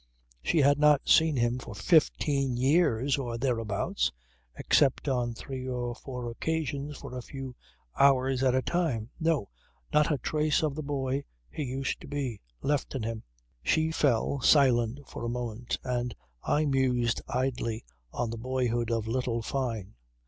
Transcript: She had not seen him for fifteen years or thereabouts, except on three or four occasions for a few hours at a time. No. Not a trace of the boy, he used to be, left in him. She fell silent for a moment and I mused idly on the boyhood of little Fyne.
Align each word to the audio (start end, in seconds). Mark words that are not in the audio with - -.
She 0.41 0.57
had 0.61 0.79
not 0.79 1.07
seen 1.07 1.35
him 1.35 1.59
for 1.59 1.75
fifteen 1.75 2.57
years 2.57 3.19
or 3.19 3.37
thereabouts, 3.37 4.11
except 4.55 5.07
on 5.07 5.35
three 5.35 5.67
or 5.67 5.93
four 5.93 6.31
occasions 6.31 6.97
for 6.97 7.15
a 7.15 7.21
few 7.21 7.55
hours 7.95 8.41
at 8.41 8.55
a 8.55 8.63
time. 8.63 9.11
No. 9.19 9.49
Not 9.93 10.11
a 10.11 10.17
trace 10.17 10.63
of 10.63 10.73
the 10.73 10.81
boy, 10.81 11.23
he 11.51 11.61
used 11.61 12.01
to 12.01 12.07
be, 12.07 12.41
left 12.63 12.95
in 12.95 13.03
him. 13.03 13.21
She 13.61 13.91
fell 13.91 14.39
silent 14.41 15.01
for 15.07 15.23
a 15.23 15.29
moment 15.29 15.77
and 15.83 16.15
I 16.41 16.65
mused 16.65 17.21
idly 17.27 17.85
on 18.11 18.31
the 18.31 18.37
boyhood 18.39 18.89
of 18.89 19.05
little 19.07 19.43
Fyne. 19.43 19.93